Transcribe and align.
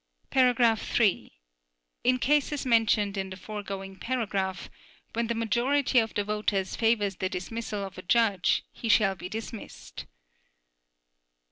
(3) 0.31 1.31
In 2.03 2.17
cases 2.17 2.65
mentioned 2.65 3.17
in 3.17 3.29
the 3.29 3.37
foregoing 3.37 3.95
paragraph, 3.97 4.67
when 5.13 5.27
the 5.27 5.35
majority 5.35 5.99
of 5.99 6.11
the 6.15 6.23
voters 6.23 6.75
favors 6.75 7.17
the 7.17 7.29
dismissal 7.29 7.85
of 7.85 7.99
a 7.99 8.01
judge, 8.01 8.63
he 8.71 8.89
shall 8.89 9.13
be 9.13 9.29
dismissed. 9.29 10.07